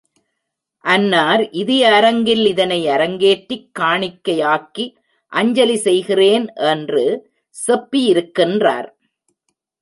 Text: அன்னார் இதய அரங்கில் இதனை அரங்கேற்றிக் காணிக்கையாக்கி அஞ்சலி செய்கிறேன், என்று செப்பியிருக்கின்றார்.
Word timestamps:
அன்னார் 0.85 1.41
இதய 1.51 1.89
அரங்கில் 1.93 2.41
இதனை 2.45 2.79
அரங்கேற்றிக் 2.87 3.67
காணிக்கையாக்கி 3.79 4.85
அஞ்சலி 5.33 5.77
செய்கிறேன், 5.77 6.47
என்று 6.71 7.05
செப்பியிருக்கின்றார். 7.55 8.89